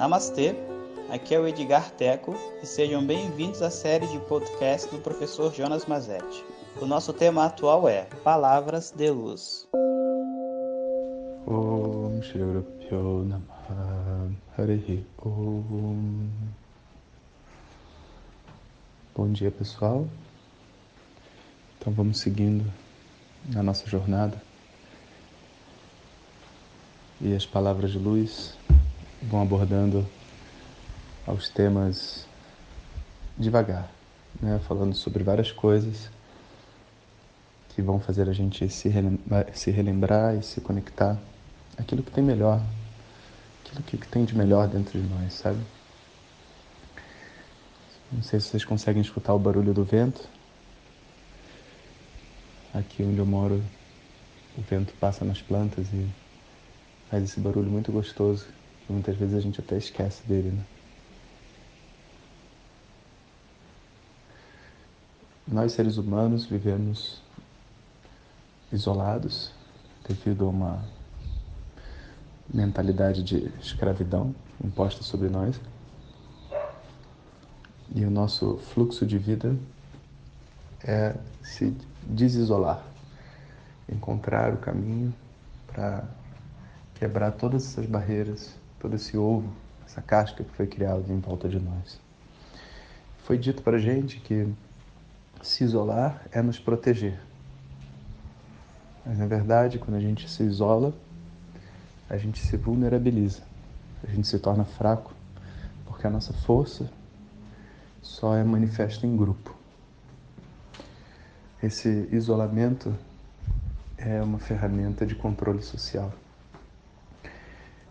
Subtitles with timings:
[0.00, 0.54] Namastê,
[1.10, 5.84] aqui é o Edgar Teco e sejam bem-vindos à série de podcast do professor Jonas
[5.84, 6.42] Mazetti.
[6.80, 9.68] O nosso tema atual é Palavras de Luz.
[11.46, 12.18] Om
[14.56, 16.30] Harihi Om.
[19.14, 20.06] Bom dia pessoal,
[21.78, 22.64] então vamos seguindo
[23.50, 24.40] na nossa jornada.
[27.20, 28.58] E as palavras de luz
[29.22, 30.06] vão abordando
[31.26, 32.26] aos temas
[33.36, 33.90] devagar,
[34.40, 34.60] né?
[34.66, 36.10] falando sobre várias coisas
[37.70, 41.18] que vão fazer a gente se relembrar, se relembrar e se conectar
[41.78, 42.60] aquilo que tem melhor,
[43.64, 45.60] aquilo que tem de melhor dentro de nós, sabe?
[48.12, 50.20] Não sei se vocês conseguem escutar o barulho do vento.
[52.74, 53.62] Aqui onde eu moro,
[54.58, 56.08] o vento passa nas plantas e
[57.08, 58.46] faz esse barulho muito gostoso,
[58.90, 60.64] muitas vezes a gente até esquece dele, né?
[65.46, 67.20] Nós seres humanos vivemos
[68.72, 69.52] isolados
[70.06, 70.84] devido a uma
[72.52, 75.60] mentalidade de escravidão imposta sobre nós.
[77.92, 79.56] E o nosso fluxo de vida
[80.84, 82.82] é se desisolar,
[83.88, 85.12] encontrar o caminho
[85.66, 86.04] para
[86.94, 89.48] quebrar todas essas barreiras, todo esse ovo,
[89.86, 92.00] essa casca que foi criada em volta de nós.
[93.24, 94.52] Foi dito para gente que
[95.42, 97.20] se isolar é nos proteger.
[99.04, 100.94] Mas na verdade, quando a gente se isola,
[102.08, 103.42] a gente se vulnerabiliza,
[104.02, 105.12] a gente se torna fraco,
[105.86, 106.90] porque a nossa força
[108.02, 109.54] só é manifesta em grupo.
[111.62, 112.96] Esse isolamento
[113.98, 116.12] é uma ferramenta de controle social.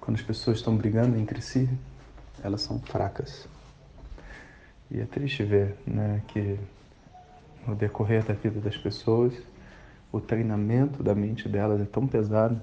[0.00, 1.68] Quando as pessoas estão brigando entre si,
[2.42, 3.46] elas são fracas.
[4.90, 6.58] E é triste ver né, que
[7.66, 9.34] no decorrer da vida das pessoas,
[10.10, 12.60] o treinamento da mente delas é tão pesado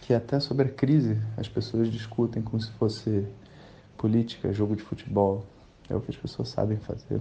[0.00, 3.26] que até sobre a crise as pessoas discutem como se fosse
[3.96, 5.44] política, jogo de futebol.
[5.88, 7.20] É o que as pessoas sabem fazer.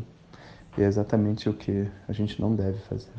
[0.78, 3.12] E é exatamente o que a gente não deve fazer.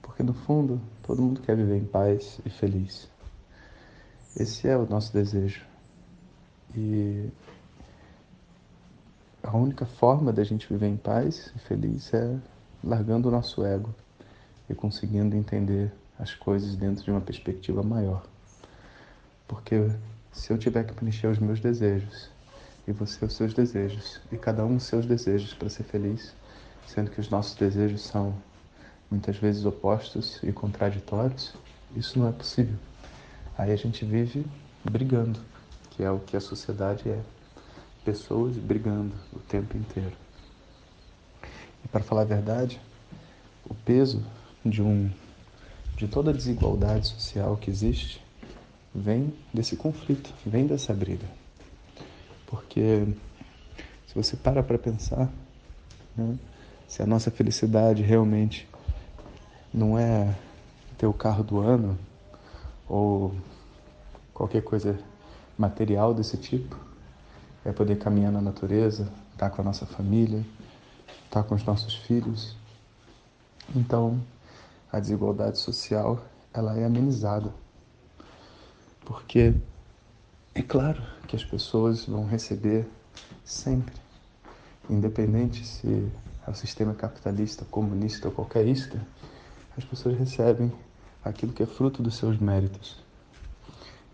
[0.00, 3.10] Porque no fundo, todo mundo quer viver em paz e feliz.
[4.36, 5.64] Esse é o nosso desejo.
[6.74, 7.28] E
[9.42, 12.38] a única forma da gente viver em paz e feliz é
[12.82, 13.92] largando o nosso ego
[14.68, 18.24] e conseguindo entender as coisas dentro de uma perspectiva maior.
[19.48, 19.90] Porque
[20.32, 22.30] se eu tiver que preencher os meus desejos
[22.86, 26.32] e você os seus desejos e cada um os seus desejos para ser feliz,
[26.86, 28.34] sendo que os nossos desejos são
[29.10, 31.54] muitas vezes opostos e contraditórios,
[31.96, 32.76] isso não é possível.
[33.60, 34.46] Aí a gente vive
[34.82, 35.38] brigando,
[35.90, 37.20] que é o que a sociedade é.
[38.02, 40.16] Pessoas brigando o tempo inteiro.
[41.84, 42.80] E para falar a verdade,
[43.68, 44.24] o peso
[44.64, 45.10] de um
[45.94, 48.24] de toda a desigualdade social que existe
[48.94, 51.26] vem desse conflito, vem dessa briga.
[52.46, 53.06] Porque
[54.06, 55.30] se você para para pensar,
[56.16, 56.38] né,
[56.88, 58.66] se a nossa felicidade realmente
[59.70, 60.34] não é
[60.96, 61.98] ter o carro do ano
[62.90, 63.32] ou
[64.34, 64.98] qualquer coisa
[65.56, 66.76] material desse tipo,
[67.64, 70.44] é poder caminhar na natureza, estar com a nossa família,
[71.24, 72.56] estar com os nossos filhos.
[73.76, 74.20] Então,
[74.90, 76.20] a desigualdade social,
[76.52, 77.54] ela é amenizada.
[79.04, 79.54] Porque
[80.52, 82.88] é claro que as pessoas vão receber
[83.44, 83.94] sempre,
[84.88, 86.10] independente se
[86.44, 89.00] é o sistema capitalista, comunista ou qualquer ista,
[89.76, 90.72] as pessoas recebem
[91.24, 92.96] aquilo que é fruto dos seus méritos.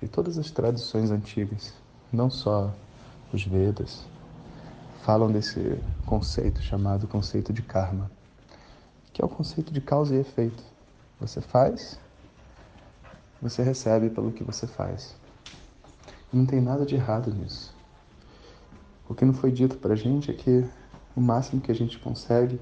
[0.01, 1.73] E todas as tradições antigas,
[2.13, 2.73] não só
[3.33, 4.05] os Vedas,
[5.03, 8.11] falam desse conceito chamado conceito de karma,
[9.13, 10.63] que é o conceito de causa e efeito.
[11.21, 11.99] Você faz,
[13.41, 15.15] você recebe pelo que você faz.
[16.33, 17.75] Não tem nada de errado nisso.
[19.09, 20.69] O que não foi dito pra gente é que
[21.15, 22.61] o máximo que a gente consegue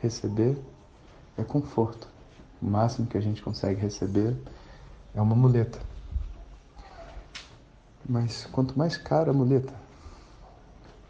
[0.00, 0.56] receber
[1.36, 2.06] é conforto.
[2.60, 4.36] O máximo que a gente consegue receber
[5.14, 5.78] é uma muleta.
[8.08, 9.72] Mas quanto mais cara a muleta,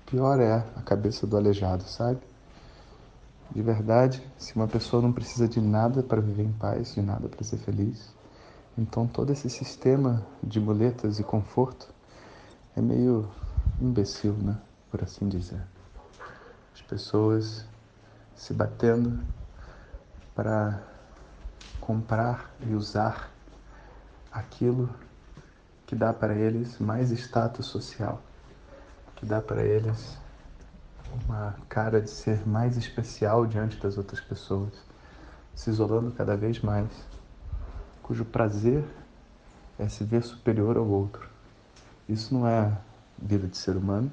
[0.06, 2.20] pior é a cabeça do aleijado, sabe?
[3.50, 7.28] De verdade, se uma pessoa não precisa de nada para viver em paz, de nada
[7.28, 8.12] para ser feliz,
[8.76, 11.88] então todo esse sistema de muletas e conforto
[12.76, 13.28] é meio
[13.80, 14.58] imbecil, né?
[14.90, 15.62] Por assim dizer.
[16.74, 17.64] As pessoas
[18.36, 19.20] se batendo
[20.34, 20.80] para
[21.88, 23.32] comprar e usar
[24.30, 24.90] aquilo
[25.86, 28.22] que dá para eles mais status social
[29.18, 30.16] que dá para eles
[31.24, 34.72] uma cara de ser mais especial diante das outras pessoas,
[35.54, 36.88] se isolando cada vez mais,
[38.02, 38.84] cujo prazer
[39.76, 41.28] é se ver superior ao outro.
[42.08, 42.70] Isso não é
[43.20, 44.10] vida de ser humano.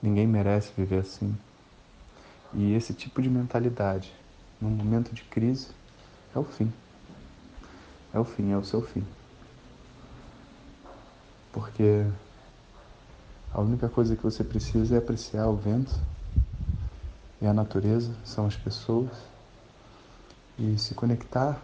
[0.00, 1.36] Ninguém merece viver assim.
[2.54, 4.14] E esse tipo de mentalidade,
[4.60, 5.68] num momento de crise,
[6.34, 6.72] é o fim.
[8.12, 9.04] É o fim, é o seu fim.
[11.52, 12.06] Porque
[13.52, 15.92] a única coisa que você precisa é apreciar o vento
[17.40, 19.10] e a natureza, são as pessoas.
[20.58, 21.60] E se conectar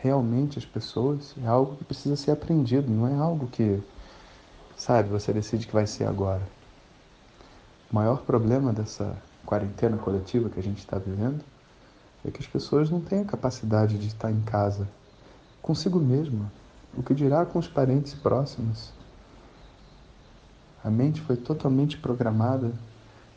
[0.00, 3.82] realmente às pessoas é algo que precisa ser aprendido, não é algo que,
[4.76, 6.42] sabe, você decide que vai ser agora.
[7.90, 11.44] O maior problema dessa quarentena coletiva que a gente está vivendo
[12.24, 14.88] é que as pessoas não têm a capacidade de estar em casa
[15.62, 16.50] consigo mesma,
[16.96, 18.92] o que dirá com os parentes próximos.
[20.82, 22.72] A mente foi totalmente programada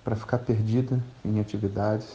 [0.03, 2.07] para ficar perdida em atividades,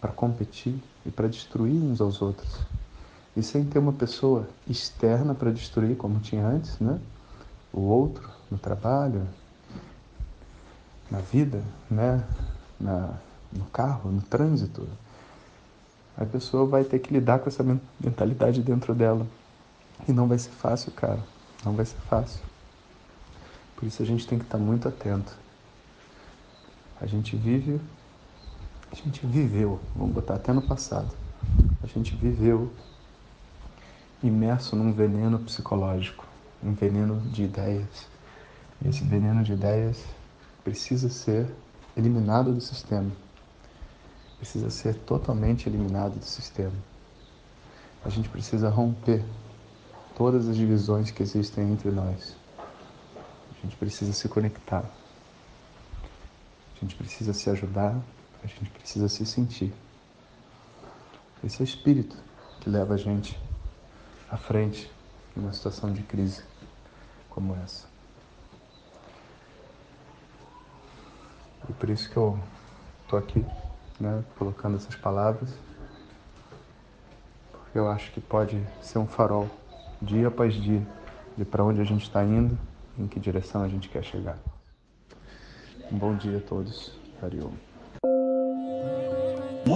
[0.00, 2.60] para competir e para destruir uns aos outros.
[3.34, 7.00] E sem ter uma pessoa externa para destruir, como tinha antes, né?
[7.72, 9.26] O outro no trabalho,
[11.10, 12.22] na vida, né?
[12.78, 13.14] Na,
[13.50, 14.86] no carro, no trânsito.
[16.16, 17.64] A pessoa vai ter que lidar com essa
[18.00, 19.26] mentalidade dentro dela.
[20.06, 21.20] E não vai ser fácil, cara.
[21.64, 22.40] Não vai ser fácil.
[23.76, 25.36] Por isso a gente tem que estar muito atento.
[27.00, 27.80] A gente vive,
[28.90, 31.10] a gente viveu, vamos botar até no passado.
[31.82, 32.70] A gente viveu
[34.22, 36.24] imerso num veneno psicológico,
[36.62, 38.06] um veneno de ideias.
[38.80, 40.04] E esse veneno de ideias
[40.62, 41.48] precisa ser
[41.96, 43.10] eliminado do sistema.
[44.42, 46.74] Precisa ser totalmente eliminado do sistema.
[48.04, 49.24] A gente precisa romper
[50.16, 52.34] todas as divisões que existem entre nós.
[52.68, 54.84] A gente precisa se conectar.
[56.74, 57.96] A gente precisa se ajudar.
[58.42, 59.72] A gente precisa se sentir.
[61.44, 62.16] Esse é o espírito
[62.60, 63.40] que leva a gente
[64.28, 64.90] à frente
[65.36, 66.42] numa situação de crise
[67.30, 67.86] como essa.
[71.68, 72.36] E por isso que eu
[73.04, 73.46] estou aqui,
[74.00, 75.50] né, colocando essas palavras,
[77.50, 79.48] porque eu acho que pode ser um farol,
[80.00, 80.86] dia após dia,
[81.36, 82.58] de para onde a gente está indo
[82.98, 84.38] em que direção a gente quer chegar.
[85.90, 86.92] Um bom dia a todos.
[87.22, 87.71] Hariom.